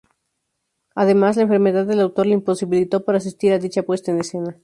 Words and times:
Además, 0.95 1.35
la 1.37 1.43
enfermedad 1.43 1.85
del 1.85 1.99
autor 1.99 2.25
le 2.25 2.33
imposibilitó 2.33 3.05
para 3.05 3.19
asistir 3.19 3.53
a 3.53 3.59
dicha 3.59 3.83
puesta 3.83 4.09
en 4.11 4.19
escena. 4.19 4.57